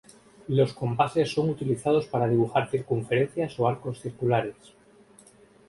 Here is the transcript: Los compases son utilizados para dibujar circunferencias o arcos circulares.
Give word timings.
Los 0.47 0.73
compases 0.73 1.31
son 1.31 1.49
utilizados 1.51 2.07
para 2.07 2.27
dibujar 2.27 2.67
circunferencias 2.71 3.59
o 3.59 3.67
arcos 3.67 3.99
circulares. 4.01 4.55